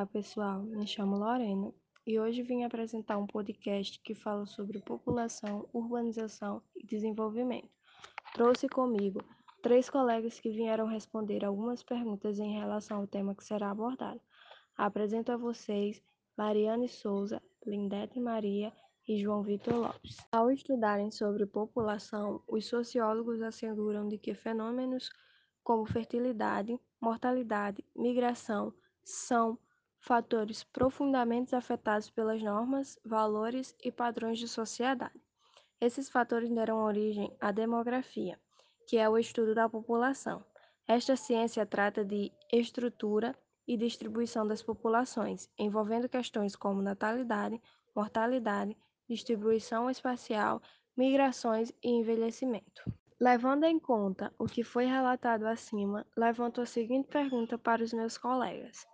Olá, 0.00 0.06
pessoal. 0.06 0.62
Me 0.62 0.86
chamo 0.86 1.18
Lorena 1.18 1.74
e 2.06 2.18
hoje 2.18 2.42
vim 2.42 2.64
apresentar 2.64 3.18
um 3.18 3.26
podcast 3.26 4.00
que 4.00 4.14
fala 4.14 4.46
sobre 4.46 4.80
população, 4.80 5.68
urbanização 5.74 6.62
e 6.74 6.86
desenvolvimento. 6.86 7.68
Trouxe 8.32 8.66
comigo 8.66 9.22
três 9.62 9.90
colegas 9.90 10.40
que 10.40 10.48
vieram 10.48 10.86
responder 10.86 11.44
algumas 11.44 11.82
perguntas 11.82 12.38
em 12.38 12.58
relação 12.58 12.96
ao 12.96 13.06
tema 13.06 13.34
que 13.34 13.44
será 13.44 13.70
abordado. 13.70 14.18
Apresento 14.74 15.32
a 15.32 15.36
vocês 15.36 16.02
Mariane 16.34 16.88
Souza, 16.88 17.42
Lindete 17.66 18.18
Maria 18.18 18.72
e 19.06 19.20
João 19.20 19.42
Vitor 19.42 19.74
Lopes. 19.74 20.16
Ao 20.32 20.50
estudarem 20.50 21.10
sobre 21.10 21.44
população, 21.44 22.42
os 22.48 22.64
sociólogos 22.64 23.42
asseguram 23.42 24.08
de 24.08 24.16
que 24.16 24.32
fenômenos 24.32 25.10
como 25.62 25.84
fertilidade, 25.84 26.80
mortalidade, 27.02 27.84
migração, 27.94 28.72
são 29.04 29.58
fatores 30.00 30.64
profundamente 30.64 31.54
afetados 31.54 32.10
pelas 32.10 32.42
normas, 32.42 32.98
valores 33.04 33.76
e 33.84 33.92
padrões 33.92 34.38
de 34.38 34.48
sociedade. 34.48 35.20
Esses 35.80 36.08
fatores 36.08 36.50
deram 36.50 36.78
origem 36.82 37.34
à 37.40 37.52
demografia, 37.52 38.38
que 38.86 38.96
é 38.96 39.08
o 39.08 39.18
estudo 39.18 39.54
da 39.54 39.68
população. 39.68 40.44
Esta 40.86 41.16
ciência 41.16 41.64
trata 41.64 42.04
de 42.04 42.32
estrutura 42.52 43.38
e 43.66 43.76
distribuição 43.76 44.46
das 44.46 44.62
populações, 44.62 45.48
envolvendo 45.58 46.08
questões 46.08 46.56
como 46.56 46.82
natalidade, 46.82 47.60
mortalidade, 47.94 48.76
distribuição 49.08 49.88
espacial, 49.88 50.60
migrações 50.96 51.72
e 51.82 51.88
envelhecimento. 51.90 52.82
Levando 53.20 53.64
em 53.64 53.78
conta 53.78 54.32
o 54.38 54.46
que 54.46 54.64
foi 54.64 54.86
relatado 54.86 55.44
acima, 55.44 56.06
levanto 56.16 56.60
a 56.60 56.66
seguinte 56.66 57.06
pergunta 57.08 57.58
para 57.58 57.84
os 57.84 57.92
meus 57.92 58.16
colegas: 58.16 58.86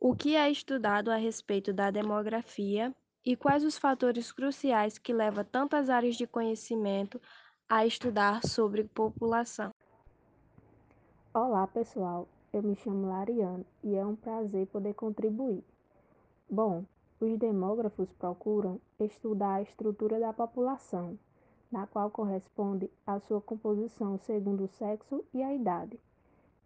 o 0.00 0.16
que 0.16 0.34
é 0.34 0.50
estudado 0.50 1.10
a 1.10 1.16
respeito 1.16 1.74
da 1.74 1.90
demografia 1.90 2.94
e 3.22 3.36
quais 3.36 3.62
os 3.62 3.76
fatores 3.76 4.32
cruciais 4.32 4.96
que 4.96 5.12
levam 5.12 5.44
tantas 5.44 5.90
áreas 5.90 6.16
de 6.16 6.26
conhecimento 6.26 7.20
a 7.68 7.84
estudar 7.84 8.42
sobre 8.46 8.84
população? 8.84 9.74
Olá, 11.34 11.66
pessoal. 11.66 12.26
Eu 12.50 12.62
me 12.62 12.74
chamo 12.76 13.08
Lariane 13.10 13.66
e 13.84 13.94
é 13.94 14.04
um 14.04 14.16
prazer 14.16 14.66
poder 14.68 14.94
contribuir. 14.94 15.62
Bom, 16.48 16.82
os 17.20 17.38
demógrafos 17.38 18.10
procuram 18.14 18.80
estudar 18.98 19.56
a 19.56 19.62
estrutura 19.62 20.18
da 20.18 20.32
população, 20.32 21.18
na 21.70 21.86
qual 21.86 22.10
corresponde 22.10 22.90
a 23.06 23.20
sua 23.20 23.42
composição 23.42 24.18
segundo 24.18 24.64
o 24.64 24.68
sexo 24.68 25.22
e 25.34 25.42
a 25.42 25.54
idade. 25.54 26.00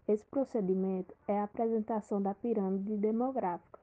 Esse 0.06 0.24
procedimento 0.27 1.14
é 1.27 1.38
a 1.38 1.44
apresentação 1.44 2.20
da 2.20 2.34
pirâmide 2.34 2.94
demográfica, 2.97 3.80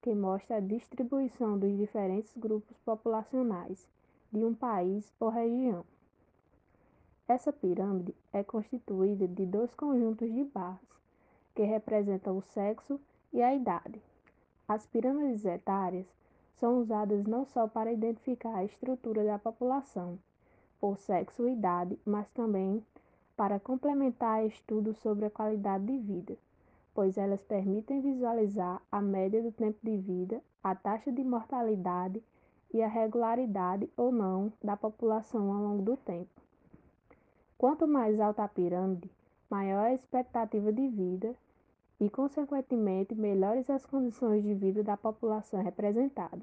que 0.00 0.14
mostra 0.14 0.56
a 0.56 0.60
distribuição 0.60 1.58
dos 1.58 1.76
diferentes 1.76 2.32
grupos 2.34 2.78
populacionais 2.78 3.86
de 4.32 4.42
um 4.42 4.54
país 4.54 5.12
ou 5.20 5.28
região. 5.28 5.84
Essa 7.28 7.52
pirâmide 7.52 8.14
é 8.32 8.42
constituída 8.42 9.28
de 9.28 9.44
dois 9.44 9.74
conjuntos 9.74 10.32
de 10.32 10.44
barras, 10.44 10.80
que 11.54 11.62
representam 11.62 12.38
o 12.38 12.42
sexo 12.42 12.98
e 13.30 13.42
a 13.42 13.54
idade. 13.54 14.00
As 14.66 14.86
pirâmides 14.86 15.44
etárias 15.44 16.06
são 16.58 16.80
usadas 16.80 17.24
não 17.26 17.44
só 17.44 17.68
para 17.68 17.92
identificar 17.92 18.56
a 18.56 18.64
estrutura 18.64 19.24
da 19.24 19.38
população 19.38 20.18
por 20.80 20.96
sexo 20.96 21.46
e 21.46 21.52
idade, 21.52 21.98
mas 22.06 22.28
também 22.30 22.82
para 23.40 23.58
complementar 23.58 24.44
estudos 24.44 24.98
sobre 24.98 25.24
a 25.24 25.30
qualidade 25.30 25.86
de 25.86 25.96
vida, 25.96 26.36
pois 26.92 27.16
elas 27.16 27.42
permitem 27.42 28.02
visualizar 28.02 28.82
a 28.92 29.00
média 29.00 29.42
do 29.42 29.50
tempo 29.50 29.78
de 29.82 29.96
vida, 29.96 30.42
a 30.62 30.74
taxa 30.74 31.10
de 31.10 31.24
mortalidade 31.24 32.22
e 32.70 32.82
a 32.82 32.86
regularidade 32.86 33.88
ou 33.96 34.12
não 34.12 34.52
da 34.62 34.76
população 34.76 35.50
ao 35.50 35.62
longo 35.62 35.82
do 35.82 35.96
tempo. 35.96 36.28
Quanto 37.56 37.88
mais 37.88 38.20
alta 38.20 38.44
a 38.44 38.48
pirâmide, 38.48 39.10
maior 39.48 39.86
a 39.86 39.94
expectativa 39.94 40.70
de 40.70 40.86
vida 40.88 41.34
e, 41.98 42.10
consequentemente, 42.10 43.14
melhores 43.14 43.70
as 43.70 43.86
condições 43.86 44.42
de 44.42 44.52
vida 44.52 44.82
da 44.82 44.98
população 44.98 45.62
representada. 45.62 46.42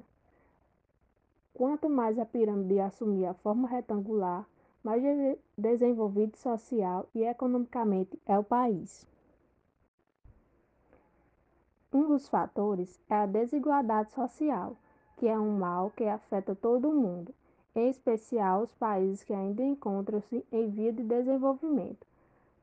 Quanto 1.54 1.88
mais 1.88 2.18
a 2.18 2.26
pirâmide 2.26 2.80
assumir 2.80 3.26
a 3.26 3.34
forma 3.34 3.68
retangular, 3.68 4.44
mais 4.82 5.02
desenvolvido 5.56 6.36
social 6.36 7.08
e 7.14 7.24
economicamente 7.24 8.18
é 8.26 8.38
o 8.38 8.44
país. 8.44 9.06
Um 11.92 12.06
dos 12.06 12.28
fatores 12.28 13.00
é 13.08 13.14
a 13.14 13.26
desigualdade 13.26 14.12
social, 14.12 14.76
que 15.16 15.26
é 15.26 15.38
um 15.38 15.58
mal 15.58 15.90
que 15.96 16.04
afeta 16.04 16.54
todo 16.54 16.88
o 16.88 16.94
mundo, 16.94 17.34
em 17.74 17.88
especial 17.88 18.62
os 18.62 18.74
países 18.74 19.24
que 19.24 19.32
ainda 19.32 19.62
encontram-se 19.62 20.44
em 20.52 20.68
via 20.68 20.92
de 20.92 21.02
desenvolvimento. 21.02 22.06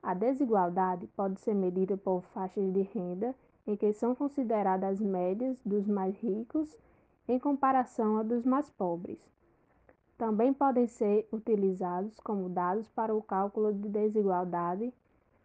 A 0.01 0.13
desigualdade 0.13 1.07
pode 1.15 1.39
ser 1.39 1.55
medida 1.55 1.97
por 1.97 2.21
faixas 2.33 2.71
de 2.71 2.81
renda 2.83 3.33
em 3.65 3.75
que 3.75 3.91
são 3.93 4.13
consideradas 4.13 5.01
médias 5.01 5.57
dos 5.65 5.87
mais 5.87 6.15
ricos 6.19 6.77
em 7.27 7.39
comparação 7.39 8.17
a 8.17 8.23
dos 8.23 8.45
mais 8.45 8.69
pobres. 8.69 9.17
Também 10.17 10.53
podem 10.53 10.87
ser 10.87 11.27
utilizados 11.31 12.19
como 12.21 12.49
dados 12.49 12.87
para 12.89 13.13
o 13.13 13.21
cálculo 13.21 13.73
de 13.73 13.89
desigualdade 13.89 14.93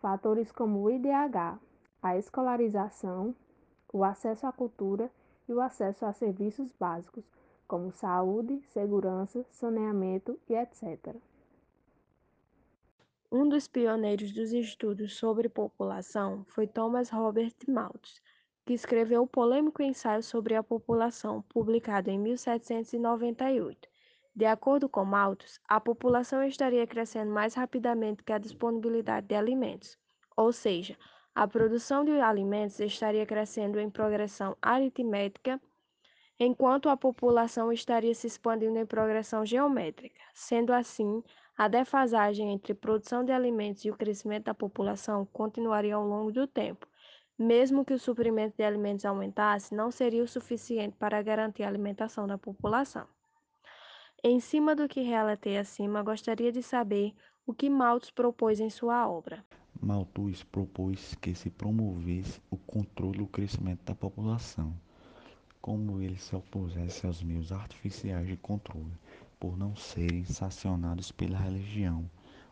fatores 0.00 0.50
como 0.50 0.80
o 0.80 0.90
IDH, 0.90 1.58
a 2.02 2.16
escolarização, 2.16 3.34
o 3.92 4.02
acesso 4.02 4.46
à 4.46 4.52
cultura 4.52 5.10
e 5.48 5.52
o 5.52 5.60
acesso 5.60 6.06
a 6.06 6.12
serviços 6.12 6.72
básicos, 6.78 7.24
como 7.68 7.92
saúde, 7.92 8.62
segurança, 8.72 9.44
saneamento 9.50 10.38
e 10.48 10.54
etc. 10.54 11.14
Um 13.30 13.48
dos 13.48 13.68
pioneiros 13.68 14.32
dos 14.32 14.52
estudos 14.52 15.16
sobre 15.16 15.48
população 15.48 16.44
foi 16.48 16.66
Thomas 16.66 17.10
Robert 17.10 17.54
Malthus, 17.68 18.20
que 18.64 18.72
escreveu 18.72 19.22
o 19.22 19.28
polêmico 19.28 19.82
ensaio 19.82 20.22
sobre 20.22 20.54
a 20.54 20.62
população, 20.62 21.42
publicado 21.42 22.10
em 22.10 22.18
1798. 22.18 23.88
De 24.34 24.46
acordo 24.46 24.88
com 24.88 25.04
Malthus, 25.04 25.60
a 25.68 25.80
população 25.80 26.42
estaria 26.44 26.86
crescendo 26.86 27.32
mais 27.32 27.54
rapidamente 27.54 28.22
que 28.22 28.32
a 28.32 28.38
disponibilidade 28.38 29.26
de 29.26 29.34
alimentos, 29.34 29.98
ou 30.36 30.52
seja, 30.52 30.96
a 31.34 31.46
produção 31.46 32.04
de 32.04 32.12
alimentos 32.20 32.80
estaria 32.80 33.26
crescendo 33.26 33.78
em 33.78 33.90
progressão 33.90 34.56
aritmética, 34.62 35.60
enquanto 36.38 36.88
a 36.88 36.96
população 36.96 37.72
estaria 37.72 38.14
se 38.14 38.26
expandindo 38.26 38.78
em 38.78 38.86
progressão 38.86 39.44
geométrica. 39.44 40.20
Sendo 40.32 40.72
assim, 40.72 41.22
a 41.56 41.68
defasagem 41.68 42.52
entre 42.52 42.72
produção 42.72 43.24
de 43.24 43.32
alimentos 43.32 43.84
e 43.84 43.90
o 43.90 43.96
crescimento 43.96 44.44
da 44.44 44.54
população 44.54 45.26
continuaria 45.26 45.94
ao 45.94 46.06
longo 46.06 46.32
do 46.32 46.46
tempo. 46.46 46.88
Mesmo 47.38 47.84
que 47.84 47.92
o 47.94 47.98
suprimento 47.98 48.56
de 48.56 48.62
alimentos 48.62 49.04
aumentasse, 49.04 49.74
não 49.74 49.90
seria 49.90 50.22
o 50.22 50.28
suficiente 50.28 50.96
para 50.96 51.20
garantir 51.20 51.62
a 51.64 51.68
alimentação 51.68 52.26
da 52.26 52.38
população. 52.38 53.06
Em 54.22 54.38
cima 54.38 54.76
do 54.76 54.86
que 54.86 55.00
relatei 55.00 55.56
acima, 55.56 56.02
gostaria 56.02 56.52
de 56.52 56.62
saber 56.62 57.14
o 57.46 57.54
que 57.54 57.70
Malthus 57.70 58.10
propôs 58.10 58.60
em 58.60 58.68
sua 58.68 59.08
obra. 59.08 59.42
Malthus 59.80 60.44
propôs 60.44 61.14
que 61.14 61.34
se 61.34 61.48
promovesse 61.48 62.38
o 62.50 62.58
controle 62.58 63.16
do 63.16 63.26
crescimento 63.26 63.82
da 63.82 63.94
população, 63.94 64.78
como 65.62 66.02
ele 66.02 66.18
se 66.18 66.36
opusesse 66.36 67.06
aos 67.06 67.22
meios 67.22 67.50
artificiais 67.50 68.26
de 68.26 68.36
controle, 68.36 68.92
por 69.38 69.56
não 69.56 69.74
serem 69.74 70.26
sancionados 70.26 71.10
pela 71.10 71.38
religião. 71.38 72.04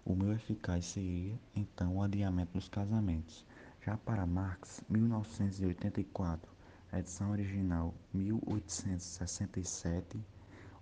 O 0.06 0.14
meio 0.14 0.32
eficaz 0.32 0.86
seria, 0.86 1.38
então, 1.54 1.98
o 1.98 2.02
adiamento 2.02 2.54
dos 2.54 2.70
casamentos. 2.70 3.44
Já 3.84 3.98
para 3.98 4.24
Marx, 4.24 4.82
1984, 4.88 6.50
edição 6.94 7.30
original 7.30 7.92
1867, 8.14 10.18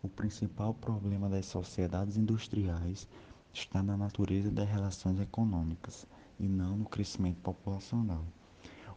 o 0.06 0.08
principal 0.08 0.72
problema 0.72 1.28
das 1.28 1.46
sociedades 1.46 2.16
industriais 2.16 3.08
está 3.52 3.82
na 3.82 3.96
natureza 3.96 4.52
das 4.52 4.68
relações 4.68 5.18
econômicas 5.18 6.06
e 6.38 6.46
não 6.46 6.76
no 6.76 6.84
crescimento 6.84 7.40
populacional. 7.40 8.24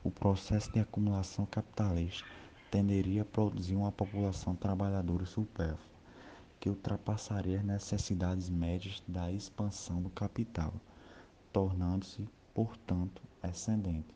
O 0.04 0.12
processo 0.12 0.72
de 0.72 0.80
acumulação 0.80 1.48
capitalista 1.48 2.28
tenderia 2.70 3.24
a 3.24 3.26
produzir 3.26 3.76
uma 3.76 3.92
população 3.92 4.56
trabalhadora 4.56 5.26
supérflua, 5.26 5.80
que 6.60 6.70
ultrapassaria 6.70 7.58
as 7.58 7.66
necessidades 7.66 8.48
médias 8.48 9.02
da 9.08 9.32
expansão 9.32 10.00
do 10.04 10.12
capital, 10.12 10.72
tornando-se, 11.52 12.30
portanto, 12.54 13.20
excedente. 13.44 14.14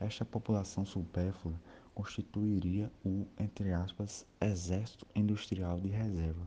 Esta 0.00 0.24
população 0.24 0.84
supérflua 0.84 1.54
constituiria 1.94 2.90
o, 3.04 3.26
entre 3.38 3.72
aspas, 3.72 4.26
exército 4.40 5.06
industrial 5.14 5.80
de 5.80 5.88
reserva. 5.88 6.46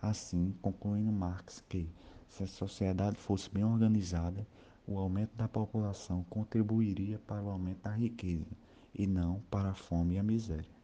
Assim, 0.00 0.54
concluindo 0.60 1.12
Marx 1.12 1.62
que, 1.68 1.88
se 2.28 2.42
a 2.42 2.46
sociedade 2.46 3.16
fosse 3.16 3.48
bem 3.48 3.64
organizada, 3.64 4.46
o 4.86 4.98
aumento 4.98 5.34
da 5.36 5.46
população 5.46 6.24
contribuiria 6.28 7.20
para 7.26 7.42
o 7.42 7.50
aumento 7.50 7.82
da 7.82 7.90
riqueza 7.90 8.50
e 8.94 9.06
não 9.06 9.40
para 9.50 9.70
a 9.70 9.74
fome 9.74 10.16
e 10.16 10.18
a 10.18 10.22
miséria. 10.22 10.82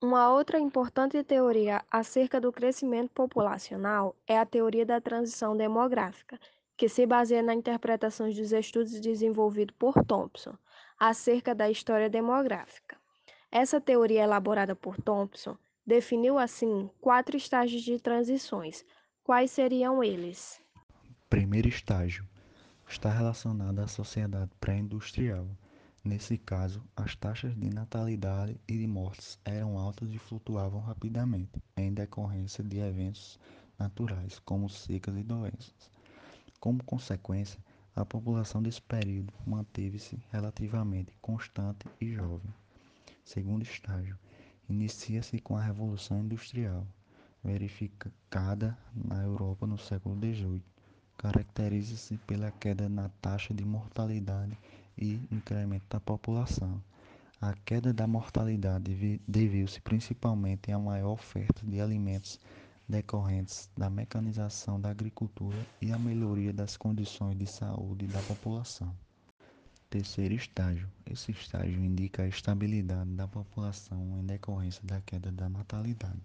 Uma 0.00 0.32
outra 0.32 0.58
importante 0.58 1.22
teoria 1.24 1.82
acerca 1.90 2.40
do 2.40 2.52
crescimento 2.52 3.10
populacional 3.10 4.14
é 4.26 4.38
a 4.38 4.46
teoria 4.46 4.86
da 4.86 5.00
transição 5.00 5.56
demográfica, 5.56 6.38
que 6.76 6.88
se 6.88 7.06
baseia 7.06 7.42
na 7.42 7.54
interpretação 7.54 8.28
dos 8.30 8.52
estudos 8.52 9.00
desenvolvidos 9.00 9.74
por 9.78 9.94
Thompson 10.04 10.54
acerca 10.98 11.54
da 11.54 11.70
história 11.70 12.08
demográfica. 12.08 12.96
Essa 13.50 13.80
teoria 13.80 14.22
elaborada 14.22 14.74
por 14.74 14.96
Thompson 15.00 15.56
definiu 15.86 16.38
assim 16.38 16.90
quatro 17.00 17.36
estágios 17.36 17.82
de 17.82 17.98
transições. 17.98 18.84
Quais 19.22 19.50
seriam 19.50 20.02
eles? 20.02 20.60
Primeiro 21.28 21.68
estágio 21.68 22.24
está 22.88 23.10
relacionado 23.10 23.78
à 23.80 23.86
sociedade 23.86 24.50
pré-industrial 24.60 25.48
Nesse 26.06 26.38
caso, 26.38 26.84
as 26.94 27.16
taxas 27.16 27.52
de 27.56 27.68
natalidade 27.68 28.56
e 28.68 28.78
de 28.78 28.86
mortes 28.86 29.40
eram 29.44 29.76
altas 29.76 30.08
e 30.12 30.18
flutuavam 30.18 30.78
rapidamente, 30.78 31.60
em 31.76 31.92
decorrência 31.92 32.62
de 32.62 32.78
eventos 32.78 33.40
naturais, 33.76 34.38
como 34.38 34.70
secas 34.70 35.16
e 35.16 35.24
doenças. 35.24 35.90
Como 36.60 36.84
consequência, 36.84 37.58
a 37.96 38.04
população 38.04 38.62
desse 38.62 38.82
período 38.82 39.32
manteve-se 39.46 40.18
relativamente 40.30 41.16
constante 41.22 41.86
e 41.98 42.12
jovem. 42.12 42.52
Segundo 43.24 43.62
estágio, 43.62 44.18
inicia-se 44.68 45.40
com 45.40 45.56
a 45.56 45.62
Revolução 45.62 46.20
Industrial, 46.20 46.86
verificada 47.42 48.76
na 48.94 49.22
Europa 49.22 49.66
no 49.66 49.78
século 49.78 50.14
XVIII. 50.14 50.62
Caracteriza-se 51.16 52.18
pela 52.18 52.50
queda 52.50 52.86
na 52.86 53.08
taxa 53.22 53.54
de 53.54 53.64
mortalidade 53.64 54.58
e 54.98 55.14
incremento 55.32 55.86
da 55.88 55.98
população. 55.98 56.82
A 57.40 57.54
queda 57.64 57.94
da 57.94 58.06
mortalidade 58.06 59.20
deviu-se 59.26 59.80
principalmente 59.80 60.70
à 60.70 60.78
maior 60.78 61.12
oferta 61.12 61.64
de 61.66 61.80
alimentos 61.80 62.38
decorrentes 62.88 63.68
da 63.76 63.90
mecanização 63.90 64.80
da 64.80 64.90
agricultura 64.90 65.56
e 65.82 65.90
à 65.92 65.98
melhoria 65.98 66.52
das 66.52 66.76
condições 66.76 67.36
de 67.36 67.46
saúde 67.46 68.06
da 68.06 68.20
população. 68.22 68.94
Terceiro 69.90 70.34
estágio. 70.34 70.88
Esse 71.04 71.32
estágio 71.32 71.84
indica 71.84 72.22
a 72.22 72.28
estabilidade 72.28 73.10
da 73.10 73.26
população 73.26 74.20
em 74.20 74.26
decorrência 74.26 74.82
da 74.84 75.00
queda 75.00 75.32
da 75.32 75.48
natalidade. 75.48 76.20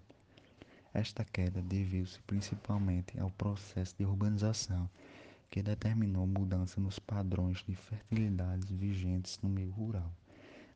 Esta 0.94 1.24
queda 1.24 1.62
deviu-se 1.62 2.20
principalmente 2.22 3.18
ao 3.18 3.30
processo 3.30 3.94
de 3.98 4.04
urbanização 4.04 4.88
que 5.50 5.62
determinou 5.62 6.26
mudança 6.26 6.80
nos 6.80 6.98
padrões 6.98 7.64
de 7.66 7.74
fertilidade 7.74 8.74
vigentes 8.74 9.38
no 9.42 9.48
meio 9.48 9.70
rural, 9.70 10.12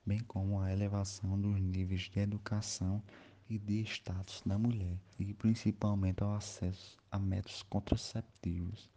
bem 0.04 0.20
como 0.20 0.60
a 0.60 0.72
elevação 0.72 1.40
dos 1.40 1.60
níveis 1.60 2.10
de 2.12 2.20
educação 2.20 3.02
e 3.48 3.58
de 3.58 3.82
status 3.84 4.42
da 4.44 4.58
mulher, 4.58 4.98
e 5.18 5.32
principalmente 5.34 6.22
ao 6.22 6.34
acesso 6.34 6.98
a 7.10 7.18
métodos 7.18 7.62
contraceptivos. 7.62 8.90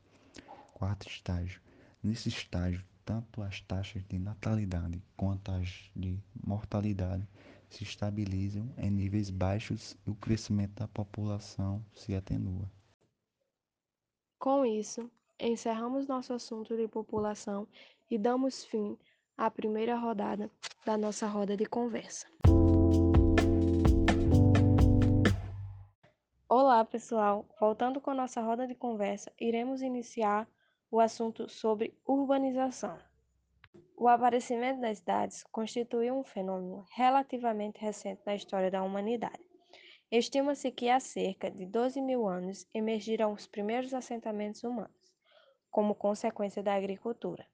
Quarto 0.74 1.08
estágio. 1.08 1.62
Nesse 2.02 2.30
estágio, 2.30 2.84
tanto 3.06 3.42
as 3.42 3.62
taxas 3.62 4.04
de 4.08 4.20
natalidade 4.20 5.02
quanto 5.18 5.52
as 5.52 5.92
de 5.96 6.20
mortalidade 6.46 7.28
se 7.70 7.84
estabilizam 7.84 8.72
em 8.78 8.90
níveis 8.90 9.30
baixos 9.30 9.98
e 10.06 10.10
o 10.10 10.16
crescimento 10.16 10.74
da 10.76 10.88
população 10.88 11.84
se 11.94 12.16
atenua. 12.16 12.70
Com 14.40 14.66
isso, 14.66 15.10
encerramos 15.40 16.08
nosso 16.08 16.34
assunto 16.34 16.76
de 16.76 16.88
população 16.88 17.68
e 18.10 18.18
damos 18.18 18.64
fim 18.64 18.98
à 19.38 19.50
primeira 19.52 19.98
rodada 19.98 20.50
da 20.86 20.98
nossa 20.98 21.28
roda 21.28 21.56
de 21.56 21.66
conversa. 21.66 22.28
Olá, 26.70 26.86
pessoal! 26.86 27.48
Voltando 27.60 28.00
com 28.00 28.14
nossa 28.14 28.42
roda 28.42 28.68
de 28.68 28.76
conversa, 28.76 29.34
iremos 29.40 29.82
iniciar 29.82 30.48
o 30.92 31.00
assunto 31.00 31.50
sobre 31.50 31.98
urbanização. 32.06 32.96
O 33.98 34.08
aparecimento 34.08 34.80
das 34.80 35.00
cidades 35.00 35.44
constituiu 35.52 36.16
um 36.16 36.24
fenômeno 36.24 36.86
relativamente 36.92 37.82
recente 37.82 38.22
na 38.24 38.36
história 38.36 38.70
da 38.70 38.84
humanidade. 38.84 39.44
Estima-se 40.12 40.70
que 40.70 40.92
há 40.92 41.00
cerca 41.00 41.50
de 41.50 41.66
12 41.66 42.00
mil 42.04 42.28
anos 42.28 42.68
emergiram 42.72 43.34
os 43.34 43.48
primeiros 43.48 43.92
assentamentos 43.92 44.64
humanos 44.64 45.12
como 45.72 45.96
consequência 45.96 46.62
da 46.62 46.76
agricultura. 46.76 47.48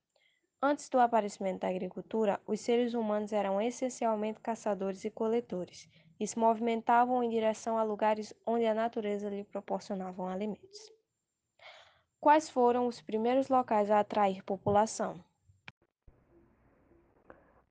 Antes 0.61 0.89
do 0.89 0.99
aparecimento 0.99 1.61
da 1.61 1.69
agricultura, 1.69 2.41
os 2.45 2.59
seres 2.59 2.93
humanos 2.93 3.31
eram 3.31 3.61
essencialmente 3.61 4.41
caçadores 4.41 5.05
e 5.05 5.09
coletores 5.09 5.87
e 6.19 6.27
se 6.27 6.37
movimentavam 6.37 7.23
em 7.23 7.29
direção 7.29 7.77
a 7.77 7.83
lugares 7.83 8.33
onde 8.45 8.65
a 8.65 8.73
natureza 8.73 9.29
lhe 9.29 9.43
proporcionava 9.43 10.29
alimentos. 10.31 10.91
Quais 12.19 12.49
foram 12.49 12.87
os 12.87 13.01
primeiros 13.01 13.49
locais 13.49 13.91
a 13.91 13.99
atrair 13.99 14.43
população? 14.43 15.23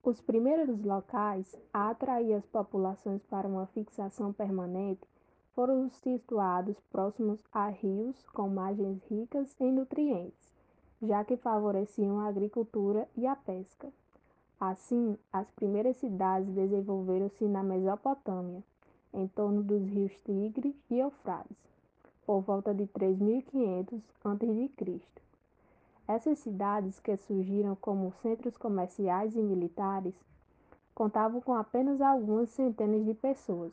Os 0.02 0.20
primeiros 0.20 0.84
locais 0.84 1.56
a 1.72 1.90
atrair 1.90 2.34
as 2.34 2.46
populações 2.46 3.24
para 3.24 3.48
uma 3.48 3.66
fixação 3.68 4.32
permanente 4.32 5.08
foram 5.54 5.88
situados 5.88 6.78
próximos 6.90 7.42
a 7.50 7.68
rios 7.68 8.22
com 8.34 8.48
margens 8.48 9.02
ricas 9.10 9.56
em 9.58 9.72
nutrientes, 9.72 10.52
já 11.00 11.24
que 11.24 11.36
favoreciam 11.36 12.20
a 12.20 12.28
agricultura 12.28 13.08
e 13.16 13.26
a 13.26 13.34
pesca. 13.34 13.90
Assim, 14.58 15.18
as 15.32 15.50
primeiras 15.50 15.96
cidades 15.96 16.48
desenvolveram-se 16.54 17.44
na 17.46 17.62
Mesopotâmia, 17.62 18.62
em 19.12 19.26
torno 19.28 19.62
dos 19.62 19.82
rios 19.86 20.12
Tigre 20.24 20.74
e 20.90 20.98
Eufrates, 20.98 21.56
por 22.26 22.40
volta 22.40 22.74
de 22.74 22.86
3500 22.86 24.00
a.C. 24.24 25.00
Essas 26.06 26.38
cidades, 26.38 26.98
que 27.00 27.16
surgiram 27.16 27.76
como 27.76 28.12
centros 28.22 28.56
comerciais 28.56 29.34
e 29.34 29.42
militares, 29.42 30.14
contavam 30.94 31.40
com 31.40 31.54
apenas 31.54 32.00
algumas 32.00 32.50
centenas 32.50 33.04
de 33.04 33.14
pessoas 33.14 33.72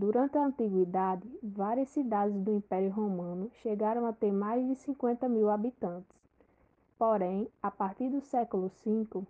Durante 0.00 0.38
a 0.38 0.46
Antiguidade, 0.46 1.28
várias 1.42 1.90
cidades 1.90 2.34
do 2.40 2.50
Império 2.54 2.90
Romano 2.90 3.50
chegaram 3.60 4.06
a 4.06 4.14
ter 4.14 4.32
mais 4.32 4.66
de 4.66 4.74
50 4.76 5.28
mil 5.28 5.50
habitantes. 5.50 6.16
Porém, 6.96 7.46
a 7.62 7.70
partir 7.70 8.08
do 8.08 8.22
século 8.22 8.70
V, 8.82 9.22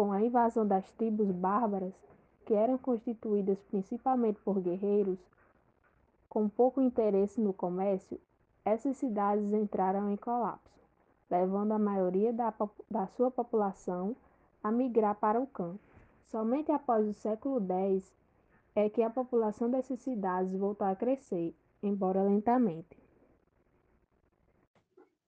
com 0.00 0.12
a 0.12 0.22
invasão 0.22 0.66
das 0.66 0.90
tribos 0.92 1.30
bárbaras, 1.30 1.92
que 2.46 2.54
eram 2.54 2.78
constituídas 2.78 3.60
principalmente 3.64 4.40
por 4.40 4.58
guerreiros, 4.58 5.18
com 6.26 6.48
pouco 6.48 6.80
interesse 6.80 7.38
no 7.38 7.52
comércio, 7.52 8.18
essas 8.64 8.96
cidades 8.96 9.52
entraram 9.52 10.10
em 10.10 10.16
colapso, 10.16 10.80
levando 11.28 11.72
a 11.72 11.78
maioria 11.78 12.32
da, 12.32 12.50
da 12.90 13.08
sua 13.08 13.30
população 13.30 14.16
a 14.64 14.72
migrar 14.72 15.16
para 15.16 15.38
o 15.38 15.46
campo. 15.46 15.78
Somente 16.28 16.72
após 16.72 17.06
o 17.06 17.12
século 17.12 17.60
X 17.60 18.10
é 18.74 18.88
que 18.88 19.02
a 19.02 19.10
população 19.10 19.70
dessas 19.70 20.00
cidades 20.00 20.56
voltou 20.56 20.86
a 20.86 20.96
crescer, 20.96 21.54
embora 21.82 22.22
lentamente. 22.22 22.96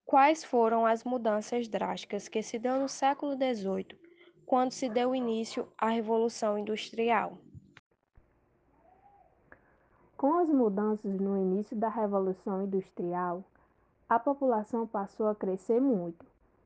Quais 0.07 0.43
foram 0.43 0.87
as 0.87 1.05
mudanças 1.05 1.69
drásticas 1.69 2.27
que 2.27 2.43
se 2.43 2.59
deu 2.59 2.81
no 2.81 2.89
século 2.89 3.35
XVIII, 3.35 4.01
quando 4.47 4.73
se 4.73 4.89
deu 4.89 5.15
início 5.15 5.67
à 5.79 5.89
Revolução 5.89 6.59
Industrial? 6.59 7.39
Com 10.17 10.39
as 10.39 10.49
mudanças 10.49 11.21
no 11.21 11.37
início 11.37 11.77
da 11.77 11.89
Revolução 11.89 12.63
Industrial, 12.63 13.43
a 14.09 14.19
população 14.19 14.87
passou 14.87 15.27
a 15.27 15.35
crescer 15.35 15.81
muito, 15.81 16.25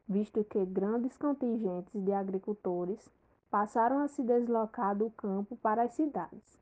visto 0.09 0.45
que 0.45 0.65
grandes 0.65 1.17
contingentes 1.17 2.03
de 2.03 2.13
agricultores 2.13 3.09
passaram 3.51 4.01
a 4.01 4.09
se 4.09 4.23
deslocar 4.23 4.97
do 4.97 5.11
campo 5.11 5.57
para 5.57 5.85
as 5.85 5.93
cidades. 5.93 6.59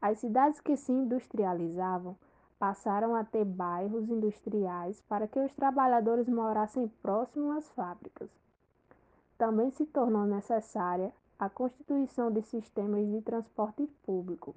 As 0.00 0.18
cidades 0.18 0.60
que 0.60 0.76
se 0.76 0.92
industrializavam 0.92 2.16
passaram 2.58 3.14
a 3.14 3.24
ter 3.24 3.44
bairros 3.44 4.10
industriais 4.10 5.00
para 5.02 5.28
que 5.28 5.38
os 5.38 5.52
trabalhadores 5.54 6.28
morassem 6.28 6.88
próximo 7.00 7.52
às 7.52 7.68
fábricas. 7.70 8.47
Também 9.38 9.70
se 9.70 9.86
tornou 9.86 10.26
necessária 10.26 11.12
a 11.38 11.48
constituição 11.48 12.30
de 12.30 12.42
sistemas 12.42 13.08
de 13.08 13.22
transporte 13.22 13.86
público. 14.04 14.54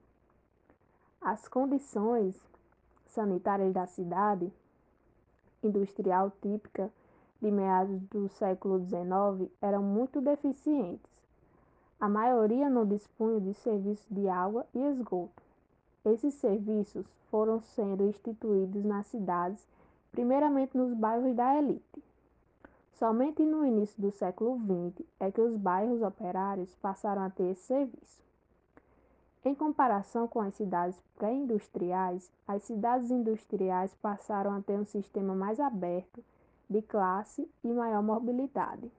As 1.22 1.48
condições 1.48 2.36
sanitárias 3.06 3.74
da 3.74 3.86
cidade 3.86 4.52
industrial 5.64 6.32
típica 6.42 6.92
de 7.40 7.52
meados 7.52 8.02
do 8.10 8.28
século 8.28 8.84
XIX 8.84 9.50
eram 9.62 9.82
muito 9.82 10.20
deficientes 10.20 11.12
a 12.02 12.10
maioria 12.10 12.68
não 12.68 12.84
dispunha 12.84 13.40
de 13.40 13.54
serviços 13.54 14.08
de 14.10 14.28
água 14.28 14.66
e 14.74 14.80
esgoto. 14.80 15.44
Esses 16.04 16.34
serviços 16.34 17.06
foram 17.30 17.62
sendo 17.62 18.08
instituídos 18.08 18.84
nas 18.84 19.06
cidades, 19.06 19.64
primeiramente 20.12 20.76
nos 20.76 20.96
bairros 20.96 21.36
da 21.36 21.56
elite. 21.60 22.04
Somente 23.02 23.44
no 23.44 23.66
início 23.66 24.00
do 24.00 24.12
século 24.12 24.60
XX 24.60 25.04
é 25.20 25.32
que 25.32 25.42
os 25.42 25.58
bairros 25.58 26.04
operários 26.04 26.76
passaram 26.76 27.24
a 27.24 27.32
ter 27.32 27.46
esse 27.46 27.64
serviço. 27.64 28.22
Em 29.44 29.56
comparação 29.56 30.28
com 30.28 30.40
as 30.40 30.54
cidades 30.54 31.02
pré-industriais, 31.16 32.32
as 32.48 32.62
cidades 32.62 33.10
industriais 33.10 33.92
passaram 33.96 34.54
a 34.54 34.62
ter 34.62 34.78
um 34.78 34.86
sistema 34.86 35.34
mais 35.34 35.60
aberto 35.60 36.24
de 36.70 36.80
classe 36.84 37.50
e 37.64 37.74
maior 37.74 38.04
mobilidade. 38.04 38.92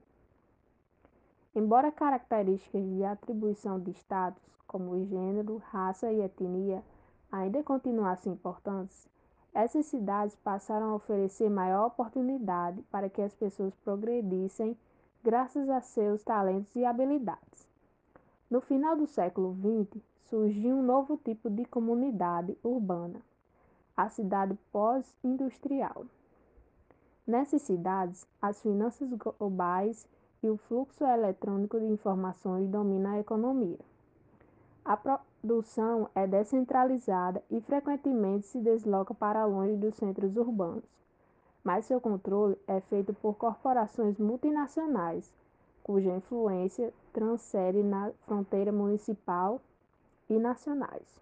Embora 1.55 1.89
características 1.89 2.83
de 2.83 3.05
atribuição 3.05 3.79
de 3.79 3.91
status, 3.91 4.43
como 4.67 5.01
gênero, 5.05 5.63
raça 5.71 6.11
e 6.11 6.19
etnia, 6.19 6.83
ainda 7.31 7.63
continuassem 7.63 8.33
importantes, 8.33 9.07
essas 9.53 9.85
cidades 9.85 10.35
passaram 10.37 10.91
a 10.91 10.95
oferecer 10.95 11.49
maior 11.49 11.87
oportunidade 11.87 12.81
para 12.91 13.09
que 13.09 13.21
as 13.21 13.33
pessoas 13.33 13.75
progredissem 13.75 14.75
graças 15.23 15.69
a 15.69 15.79
seus 15.79 16.23
talentos 16.23 16.75
e 16.75 16.83
habilidades. 16.83 17.67
No 18.49 18.59
final 18.61 18.95
do 18.95 19.05
século 19.05 19.55
XX, 19.55 20.01
surgiu 20.23 20.75
um 20.75 20.83
novo 20.83 21.17
tipo 21.17 21.49
de 21.49 21.65
comunidade 21.65 22.57
urbana, 22.63 23.21
a 23.95 24.09
cidade 24.09 24.57
pós-industrial. 24.71 26.05
Nessas 27.25 27.61
cidades, 27.61 28.27
as 28.41 28.61
finanças 28.61 29.09
globais 29.13 30.07
e 30.41 30.49
o 30.49 30.57
fluxo 30.57 31.05
eletrônico 31.05 31.79
de 31.79 31.85
informações 31.85 32.67
dominam 32.67 33.13
a 33.13 33.19
economia. 33.19 33.79
A 34.83 34.97
produção 35.43 36.09
é 36.15 36.25
descentralizada 36.25 37.43
e 37.51 37.59
frequentemente 37.59 38.47
se 38.47 38.59
desloca 38.59 39.13
para 39.13 39.45
longe 39.45 39.75
dos 39.75 39.93
centros 39.95 40.37
urbanos, 40.37 40.85
mas 41.61 41.85
seu 41.85 41.99
controle 41.99 42.57
é 42.65 42.79
feito 42.79 43.13
por 43.13 43.35
corporações 43.35 44.17
multinacionais, 44.17 45.29
cuja 45.83 46.15
influência 46.15 46.93
transcende 47.11 47.83
na 47.83 48.11
fronteira 48.25 48.71
municipal 48.71 49.59
e 50.29 50.39
nacionais. 50.39 51.21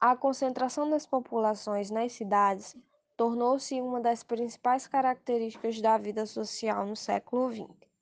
A 0.00 0.16
concentração 0.16 0.90
das 0.90 1.06
populações 1.06 1.92
nas 1.92 2.12
cidades 2.12 2.76
tornou-se 3.16 3.80
uma 3.80 4.00
das 4.00 4.24
principais 4.24 4.88
características 4.88 5.80
da 5.80 5.96
vida 5.96 6.26
social 6.26 6.84
no 6.84 6.96
século 6.96 7.52
XX, 7.52 7.93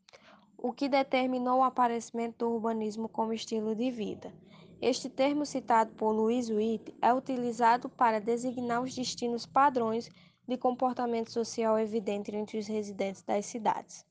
o 0.63 0.73
que 0.73 0.89
determinou 0.89 1.59
o 1.59 1.65
aparecimento 1.65 2.39
do 2.39 2.53
urbanismo 2.53 3.09
como 3.09 3.33
estilo 3.33 3.75
de 3.75 3.91
vida. 3.91 4.33
Este 4.81 5.11
termo 5.11 5.45
citado 5.45 5.93
por 5.95 6.13
Louis 6.13 6.49
Witt 6.49 6.95
é 7.03 7.13
utilizado 7.13 7.89
para 7.89 8.21
designar 8.21 8.81
os 8.81 8.95
destinos 8.95 9.45
padrões 9.45 10.09
de 10.47 10.57
comportamento 10.57 11.33
social 11.33 11.77
evidente 11.77 12.35
entre 12.35 12.59
os 12.59 12.69
residentes 12.69 13.25
das 13.25 13.45
cidades. 13.47 14.07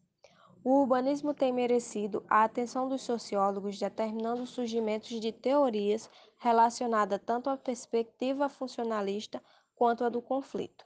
O 0.61 0.81
urbanismo 0.81 1.33
tem 1.33 1.53
merecido 1.53 2.21
a 2.29 2.43
atenção 2.43 2.89
dos 2.89 3.01
sociólogos, 3.01 3.79
determinando 3.79 4.43
o 4.43 4.47
surgimento 4.47 5.07
de 5.21 5.31
teorias 5.31 6.09
relacionadas 6.37 7.21
tanto 7.25 7.49
à 7.49 7.55
perspectiva 7.55 8.49
funcionalista 8.49 9.41
quanto 9.73 10.03
à 10.03 10.09
do 10.09 10.21
conflito. 10.21 10.85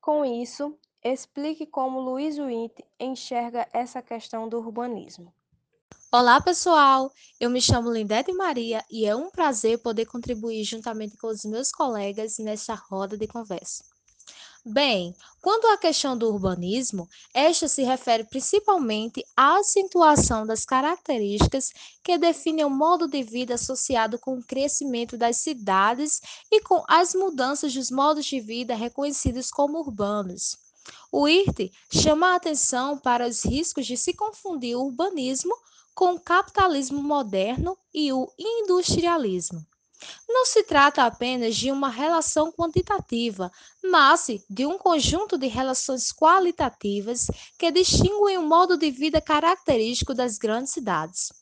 Com 0.00 0.24
isso, 0.24 0.78
explique 1.02 1.66
como 1.66 2.00
Luiz 2.00 2.38
Witt 2.38 2.84
enxerga 2.98 3.66
essa 3.72 4.02
questão 4.02 4.48
do 4.48 4.58
urbanismo. 4.58 5.32
Olá, 6.12 6.40
pessoal! 6.40 7.10
Eu 7.38 7.48
me 7.48 7.60
chamo 7.60 7.90
Lindete 7.90 8.32
Maria 8.32 8.84
e 8.90 9.06
é 9.06 9.14
um 9.14 9.30
prazer 9.30 9.78
poder 9.78 10.06
contribuir 10.06 10.64
juntamente 10.64 11.16
com 11.16 11.28
os 11.28 11.44
meus 11.44 11.70
colegas 11.72 12.38
nesta 12.38 12.74
roda 12.74 13.16
de 13.16 13.26
conversa. 13.26 13.84
Bem, 14.62 15.14
quanto 15.40 15.68
à 15.68 15.78
questão 15.78 16.18
do 16.18 16.28
urbanismo, 16.30 17.08
esta 17.32 17.66
se 17.66 17.82
refere 17.82 18.24
principalmente 18.24 19.24
à 19.34 19.56
acentuação 19.56 20.44
das 20.46 20.66
características 20.66 21.72
que 22.02 22.18
definem 22.18 22.66
o 22.66 22.70
modo 22.70 23.08
de 23.08 23.22
vida 23.22 23.54
associado 23.54 24.18
com 24.18 24.36
o 24.36 24.44
crescimento 24.44 25.16
das 25.16 25.38
cidades 25.38 26.20
e 26.52 26.60
com 26.60 26.84
as 26.86 27.14
mudanças 27.14 27.72
dos 27.72 27.90
modos 27.90 28.26
de 28.26 28.38
vida 28.38 28.74
reconhecidos 28.74 29.50
como 29.50 29.78
urbanos. 29.78 30.58
O 31.12 31.26
IRT 31.26 31.72
chama 31.92 32.28
a 32.28 32.36
atenção 32.36 32.96
para 32.96 33.26
os 33.26 33.44
riscos 33.44 33.86
de 33.86 33.96
se 33.96 34.14
confundir 34.14 34.76
o 34.76 34.84
urbanismo 34.84 35.54
com 35.94 36.14
o 36.14 36.20
capitalismo 36.20 37.02
moderno 37.02 37.76
e 37.92 38.12
o 38.12 38.28
industrialismo. 38.38 39.66
Não 40.28 40.46
se 40.46 40.62
trata 40.62 41.04
apenas 41.04 41.56
de 41.56 41.70
uma 41.70 41.88
relação 41.88 42.50
quantitativa, 42.52 43.50
mas 43.84 44.26
de 44.48 44.64
um 44.64 44.78
conjunto 44.78 45.36
de 45.36 45.46
relações 45.46 46.12
qualitativas 46.12 47.26
que 47.58 47.70
distinguem 47.70 48.38
o 48.38 48.42
modo 48.42 48.78
de 48.78 48.90
vida 48.90 49.20
característico 49.20 50.14
das 50.14 50.38
grandes 50.38 50.72
cidades. 50.72 51.32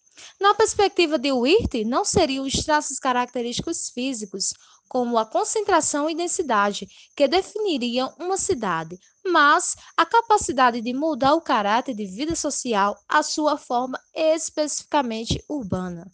Na 0.40 0.54
perspectiva 0.54 1.16
de 1.16 1.30
Wirth, 1.30 1.84
não 1.86 2.04
seriam 2.04 2.44
os 2.44 2.64
traços 2.64 2.98
característicos 2.98 3.90
físicos, 3.90 4.52
como 4.88 5.18
a 5.18 5.26
concentração 5.26 6.08
e 6.08 6.14
densidade, 6.14 6.88
que 7.14 7.28
definiriam 7.28 8.12
uma 8.18 8.36
cidade, 8.36 8.98
mas 9.24 9.76
a 9.96 10.06
capacidade 10.06 10.80
de 10.80 10.94
mudar 10.94 11.34
o 11.34 11.40
caráter 11.40 11.94
de 11.94 12.06
vida 12.06 12.34
social 12.34 12.98
à 13.08 13.22
sua 13.22 13.56
forma 13.56 14.00
especificamente 14.14 15.44
urbana. 15.48 16.10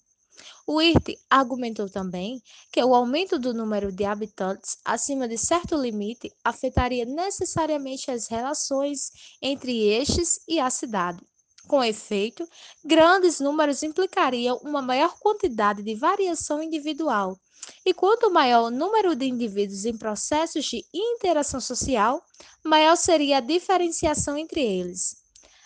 O 0.67 0.81
IRT 0.81 1.19
argumentou 1.29 1.89
também 1.91 2.43
que 2.73 2.83
o 2.83 2.95
aumento 2.95 3.39
do 3.39 3.53
número 3.53 3.93
de 3.93 4.05
habitantes 4.05 4.79
acima 4.85 5.29
de 5.29 5.37
certo 5.37 5.77
limite 5.77 6.33
afetaria 6.43 7.05
necessariamente 7.05 8.11
as 8.11 8.29
relações 8.29 9.13
entre 9.43 9.89
estes 9.89 10.41
e 10.49 10.59
a 10.59 10.71
cidade. 10.71 11.23
Com 11.67 11.85
efeito, 11.85 12.47
grandes 12.85 13.41
números 13.41 13.83
implicariam 13.83 14.59
uma 14.59 14.83
maior 14.83 15.19
quantidade 15.19 15.83
de 15.83 15.95
variação 15.95 16.63
individual, 16.63 17.39
e 17.85 17.93
quanto 17.93 18.31
maior 18.31 18.65
o 18.65 18.71
número 18.71 19.15
de 19.15 19.27
indivíduos 19.27 19.85
em 19.85 19.97
processos 19.97 20.65
de 20.65 20.85
interação 20.93 21.61
social, 21.61 22.25
maior 22.63 22.97
seria 22.97 23.39
a 23.39 23.41
diferenciação 23.41 24.37
entre 24.37 24.61
eles. 24.61 25.17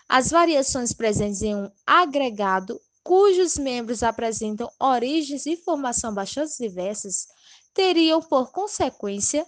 As 0.09 0.31
variações 0.31 0.93
presentes 0.93 1.43
em 1.43 1.55
um 1.55 1.71
agregado 1.87 2.81
cujos 3.03 3.57
membros 3.57 4.03
apresentam 4.03 4.71
origens 4.79 5.47
e 5.47 5.57
formação 5.57 6.13
bastante 6.13 6.59
diversas, 6.59 7.27
teriam 7.73 8.21
por 8.21 8.51
consequência 8.53 9.47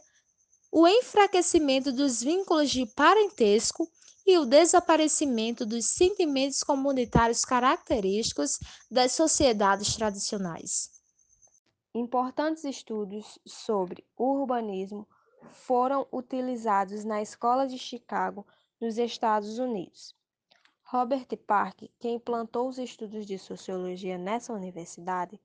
o 0.73 0.87
enfraquecimento 0.87 1.93
dos 1.93 2.23
vínculos 2.23 2.71
de 2.71 2.87
parentesco 2.87 3.91
e 4.27 4.39
o 4.39 4.47
desaparecimento 4.47 5.67
dos 5.67 5.87
sentimentos 5.87 6.63
comunitários 6.63 7.45
característicos 7.45 8.59
das 8.91 9.13
sociedades 9.13 9.97
tradicionais. 9.97 11.00
Importantes 11.93 12.63
estudos 12.63 13.37
sobre 13.45 14.07
urbanismo 14.17 15.09
foram 15.51 16.07
utilizados 16.13 17.05
na 17.05 17.21
Escola 17.21 17.67
de 17.67 17.77
Chicago, 17.77 18.47
nos 18.81 18.97
Estados 18.97 19.59
Unidos. 19.59 20.15
Robert 20.85 21.27
Park, 21.49 21.91
que 21.99 22.09
implantou 22.09 22.69
os 22.69 22.79
estudos 22.79 23.27
de 23.27 23.37
sociologia 23.41 24.17
nessa 24.17 24.53
universidade, 24.53 25.41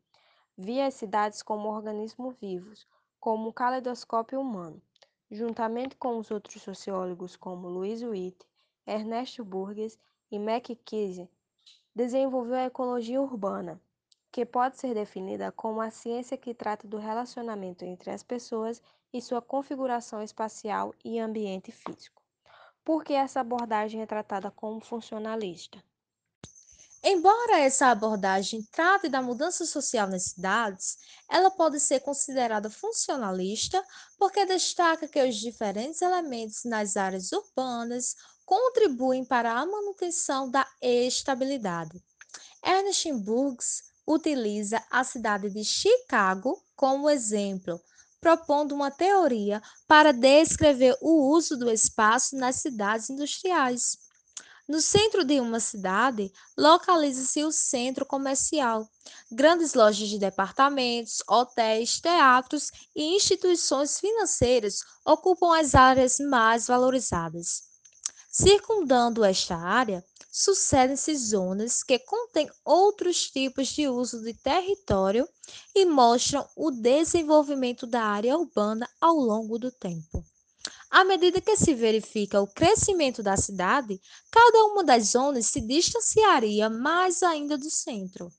via 0.55 0.85
as 0.85 0.93
cidades 0.93 1.41
como 1.41 1.67
organismos 1.67 2.35
vivos, 2.39 2.87
como 3.19 3.49
um 3.49 3.51
caleidoscópio 3.51 4.39
humano. 4.39 4.79
Juntamente 5.31 5.95
com 5.95 6.19
os 6.19 6.29
outros 6.29 6.61
sociólogos 6.61 7.35
como 7.35 7.67
Louis 7.67 8.03
Witt, 8.03 8.45
Ernesto 8.85 9.43
Burgess 9.43 9.97
e 10.29 10.37
Mac 10.37 10.67
desenvolveu 11.95 12.55
a 12.55 12.65
ecologia 12.65 13.19
urbana, 13.19 13.81
que 14.35 14.45
pode 14.45 14.77
ser 14.77 14.93
definida 14.93 15.49
como 15.49 15.79
a 15.79 15.89
ciência 15.89 16.35
que 16.35 16.53
trata 16.53 16.85
do 16.85 16.97
relacionamento 16.97 17.85
entre 17.85 18.11
as 18.11 18.21
pessoas 18.21 18.81
e 19.13 19.21
sua 19.21 19.41
configuração 19.41 20.21
espacial 20.21 20.93
e 21.05 21.17
ambiente 21.19 21.71
físico. 21.71 22.21
Por 22.83 23.05
que 23.05 23.13
essa 23.13 23.39
abordagem 23.39 24.01
é 24.01 24.05
tratada 24.05 24.51
como 24.51 24.81
funcionalista? 24.81 25.81
Embora 27.01 27.61
essa 27.61 27.87
abordagem 27.87 28.61
trate 28.73 29.07
da 29.07 29.21
mudança 29.21 29.65
social 29.65 30.05
nas 30.05 30.23
cidades, 30.23 30.97
ela 31.31 31.49
pode 31.49 31.79
ser 31.79 32.01
considerada 32.01 32.69
funcionalista 32.69 33.81
porque 34.19 34.45
destaca 34.45 35.07
que 35.07 35.23
os 35.23 35.37
diferentes 35.37 36.01
elementos 36.01 36.65
nas 36.65 36.97
áreas 36.97 37.31
urbanas 37.31 38.17
contribuem 38.45 39.23
para 39.23 39.53
a 39.53 39.65
manutenção 39.65 40.51
da 40.51 40.67
estabilidade. 40.81 42.03
Ernest 42.61 43.13
Burgs 43.13 43.94
utiliza 44.05 44.83
a 44.89 45.03
cidade 45.03 45.49
de 45.49 45.63
Chicago 45.63 46.63
como 46.75 47.09
exemplo 47.09 47.81
propondo 48.25 48.73
uma 48.73 48.89
teoria 48.89 49.61
para 49.87 50.11
descrever 50.11 50.97
o 50.99 51.29
uso 51.29 51.55
do 51.55 51.69
espaço 51.69 52.35
nas 52.35 52.55
cidades 52.55 53.07
industriais. 53.07 53.99
No 54.67 54.81
centro 54.81 55.23
de 55.23 55.39
uma 55.39 55.59
cidade, 55.59 56.33
localiza-se 56.57 57.43
o 57.43 57.51
centro 57.51 58.03
comercial. 58.03 58.89
Grandes 59.31 59.75
lojas 59.75 60.09
de 60.09 60.17
departamentos, 60.17 61.21
hotéis, 61.29 61.99
teatros 62.01 62.71
e 62.95 63.15
instituições 63.15 63.99
financeiras 63.99 64.79
ocupam 65.05 65.55
as 65.55 65.75
áreas 65.75 66.17
mais 66.19 66.65
valorizadas. 66.65 67.61
Circundando 68.31 69.23
esta 69.23 69.55
área, 69.55 70.03
sucedem-se 70.37 71.15
zonas 71.15 71.81
que 71.81 71.97
contêm 71.97 72.51
outros 72.65 73.31
tipos 73.31 73.69
de 73.69 73.87
uso 73.87 74.21
de 74.21 74.33
território 74.33 75.25
e 75.73 75.85
mostram 75.85 76.45
o 76.57 76.71
desenvolvimento 76.71 77.87
da 77.87 78.03
área 78.03 78.37
urbana 78.37 78.85
ao 78.99 79.15
longo 79.15 79.57
do 79.57 79.71
tempo. 79.71 80.25
À 80.91 81.05
medida 81.05 81.39
que 81.39 81.55
se 81.55 81.73
verifica 81.73 82.41
o 82.41 82.47
crescimento 82.47 83.23
da 83.23 83.37
cidade, 83.37 83.97
cada 84.29 84.65
uma 84.65 84.83
das 84.83 85.11
zonas 85.11 85.45
se 85.45 85.61
distanciaria 85.61 86.69
mais 86.69 87.23
ainda 87.23 87.57
do 87.57 87.69
centro. 87.69 88.29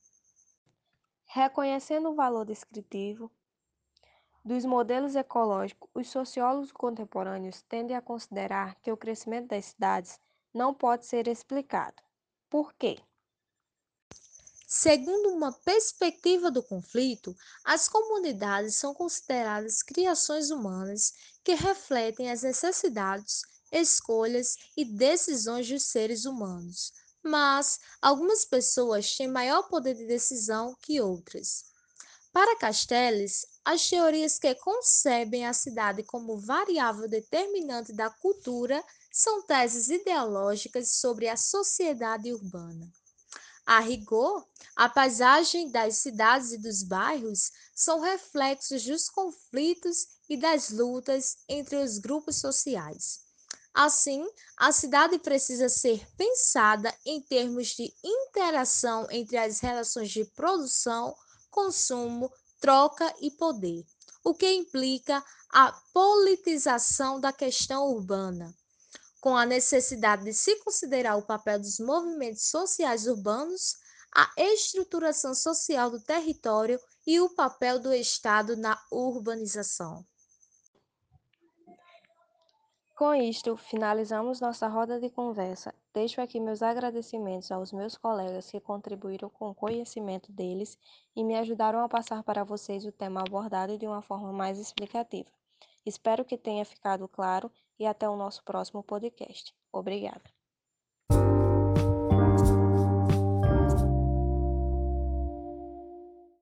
Reconhecendo 1.25 2.11
o 2.11 2.15
valor 2.15 2.45
descritivo 2.45 3.33
dos 4.45 4.67
modelos 4.67 5.17
ecológicos, 5.17 5.89
os 5.95 6.09
sociólogos 6.11 6.71
contemporâneos 6.71 7.63
tendem 7.63 7.97
a 7.97 8.03
considerar 8.03 8.75
que 8.83 8.93
o 8.93 8.99
crescimento 8.99 9.49
das 9.49 9.65
cidades 9.65 10.21
não 10.57 10.73
pode 10.73 11.05
ser 11.05 11.29
explicado. 11.29 12.03
Por 12.49 12.73
quê? 12.75 12.99
Segundo 14.67 15.29
uma 15.29 15.53
perspectiva 15.53 16.51
do 16.51 16.63
conflito, 16.63 17.37
as 17.63 17.89
comunidades 17.89 18.75
são 18.75 18.95
consideradas 18.95 19.83
criações 19.83 20.51
humanas 20.51 21.13
que 21.45 21.55
refletem 21.55 22.31
as 22.31 22.43
necessidades, 22.43 23.43
escolhas 23.71 24.57
e 24.77 24.85
decisões 24.85 25.69
dos 25.69 25.85
seres 25.85 26.25
humanos. 26.25 26.93
Mas 27.23 27.79
algumas 28.01 28.45
pessoas 28.45 29.15
têm 29.17 29.29
maior 29.29 29.69
poder 29.69 29.95
de 29.95 30.07
decisão 30.07 30.75
que 30.81 31.01
outras. 31.01 31.67
Para 32.33 32.59
Castells, 32.59 33.47
as 33.65 33.89
teorias 33.89 34.39
que 34.39 34.55
concebem 34.57 35.47
a 35.47 35.53
cidade 35.53 36.03
como 36.03 36.39
variável 36.39 37.09
determinante 37.09 37.93
da 37.93 38.11
cultura 38.11 38.83
são 39.17 39.41
teses 39.41 39.89
ideológicas 39.89 40.91
sobre 40.91 41.27
a 41.27 41.39
sociedade 41.39 42.31
urbana. 42.35 42.87
A 43.65 43.81
rigor, 43.81 44.47
a 44.77 44.91
paisagem 44.91 45.71
das 45.71 45.97
cidades 45.97 46.53
e 46.53 46.59
dos 46.59 46.83
bairros 46.83 47.51
são 47.75 48.01
reflexos 48.01 48.85
dos 48.85 49.09
conflitos 49.09 50.07
e 50.29 50.37
das 50.37 50.69
lutas 50.69 51.39
entre 51.49 51.77
os 51.77 51.97
grupos 51.97 52.37
sociais. 52.37 53.21
Assim, 53.73 54.23
a 54.55 54.71
cidade 54.71 55.19
precisa 55.19 55.71
ser 55.71 56.07
pensada 56.15 56.95
em 57.07 57.19
termos 57.23 57.69
de 57.69 57.91
interação 58.05 59.07
entre 59.11 59.39
as 59.39 59.61
relações 59.61 60.11
de 60.11 60.27
produção, 60.27 61.17
consumo, 61.51 62.31
troca 62.61 63.15
e 63.23 63.31
poder, 63.31 63.83
o 64.23 64.35
que 64.35 64.53
implica 64.53 65.25
a 65.49 65.73
politização 65.95 67.19
da 67.19 67.33
questão 67.33 67.87
urbana 67.89 68.55
com 69.27 69.37
a 69.37 69.45
necessidade 69.45 70.23
de 70.23 70.33
se 70.33 70.55
considerar 70.63 71.17
o 71.17 71.27
papel 71.27 71.59
dos 71.59 71.81
movimentos 71.81 72.49
sociais 72.49 73.09
urbanos, 73.09 73.75
a 74.15 74.31
estruturação 74.39 75.35
social 75.35 75.91
do 75.91 76.01
território 76.01 76.79
e 77.05 77.19
o 77.19 77.35
papel 77.35 77.81
do 77.81 77.93
Estado 77.93 78.57
na 78.57 78.81
urbanização. 78.89 80.07
Com 82.97 83.13
isto, 83.17 83.57
finalizamos 83.57 84.41
nossa 84.41 84.69
roda 84.69 85.01
de 85.01 85.11
conversa. 85.11 85.75
Deixo 85.93 86.21
aqui 86.21 86.39
meus 86.39 86.63
agradecimentos 86.63 87.51
aos 87.51 87.73
meus 87.73 87.99
colegas 87.99 88.49
que 88.49 88.61
contribuíram 88.61 89.29
com 89.29 89.51
o 89.51 89.55
conhecimento 89.57 90.31
deles 90.31 90.79
e 91.17 91.25
me 91.25 91.35
ajudaram 91.35 91.81
a 91.81 91.89
passar 91.89 92.23
para 92.23 92.45
vocês 92.45 92.87
o 92.87 92.93
tema 92.93 93.23
abordado 93.23 93.77
de 93.77 93.89
uma 93.89 94.03
forma 94.03 94.33
mais 94.33 94.57
explicativa. 94.57 95.29
Espero 95.85 96.25
que 96.25 96.39
tenha 96.39 96.65
ficado 96.65 97.09
claro 97.09 97.51
e 97.79 97.87
até 97.87 98.09
o 98.09 98.17
nosso 98.17 98.43
próximo 98.45 98.83
podcast. 98.83 99.55
Obrigada. 99.73 100.36